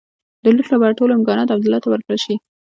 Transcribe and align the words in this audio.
د 0.43 0.45
لوټ 0.55 0.67
لپاره 0.73 0.97
ټول 0.99 1.09
امکانات 1.17 1.49
عبدالله 1.53 1.79
ته 1.83 1.87
ورکړل 1.89 2.19
شي. 2.25 2.35